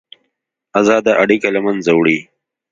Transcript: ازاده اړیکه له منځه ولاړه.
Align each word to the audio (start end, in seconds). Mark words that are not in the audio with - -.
ازاده 0.79 1.11
اړیکه 1.23 1.47
له 1.55 1.59
منځه 1.65 1.91
ولاړه. 1.95 2.21